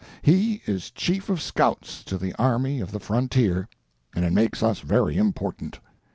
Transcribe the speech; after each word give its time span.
He 0.23 0.63
is 0.65 0.89
Chief 0.89 1.29
of 1.29 1.39
Scouts 1.39 2.03
to 2.05 2.17
the 2.17 2.33
Army 2.39 2.79
of 2.79 2.91
the 2.91 2.99
Frontier, 2.99 3.69
and 4.15 4.25
it 4.25 4.33
makes 4.33 4.63
us 4.63 4.79
very 4.79 5.15
important. 5.15 5.79